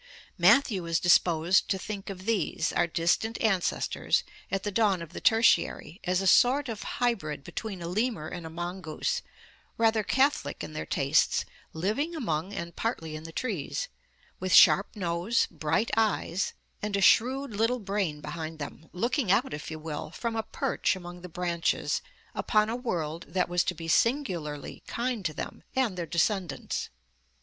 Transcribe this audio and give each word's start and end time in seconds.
Matthew 0.39 0.83
is" 0.87 0.99
disposed 0.99 1.69
to 1.69 1.77
think 1.77 2.09
of 2.09 2.25
these, 2.25 2.73
our 2.73 2.87
distant 2.87 3.39
ancestors, 3.39 4.23
at 4.49 4.63
the 4.63 4.71
dawn 4.71 4.99
of 4.99 5.13
the 5.13 5.21
Tertiary, 5.21 6.01
as 6.05 6.21
a 6.23 6.25
sort 6.25 6.67
of 6.69 6.81
hybrid 6.97 7.43
between 7.43 7.83
a 7.83 7.87
lemur 7.87 8.27
and 8.27 8.43
a 8.43 8.49
mongoose, 8.49 9.21
rather 9.77 10.01
catholic 10.01 10.63
in 10.63 10.73
their 10.73 10.87
tastes, 10.87 11.45
living 11.71 12.15
among 12.15 12.51
and 12.51 12.75
partly 12.75 13.15
in 13.15 13.25
the 13.25 13.31
trees, 13.31 13.89
with 14.39 14.51
sharp 14.55 14.95
nose, 14.95 15.45
bright 15.51 15.91
eyes 15.95 16.53
and 16.81 16.97
a 16.97 17.01
shrewd 17.01 17.51
little 17.55 17.77
brain 17.77 18.21
behind 18.21 18.57
them, 18.57 18.89
looking 18.93 19.31
out, 19.31 19.53
if 19.53 19.69
you 19.69 19.77
will, 19.77 20.09
from 20.09 20.35
a 20.35 20.41
perch 20.41 20.95
among 20.95 21.21
the 21.21 21.29
branches, 21.29 22.01
upon 22.33 22.71
a 22.71 22.75
world 22.75 23.25
that 23.27 23.47
was 23.47 23.63
to 23.63 23.75
be 23.75 23.87
sin 23.87 24.23
gularly 24.23 24.83
kind 24.87 25.23
to 25.25 25.33
them 25.35 25.61
and 25.75 25.95
their 25.95 26.07
descendants." 26.07 26.89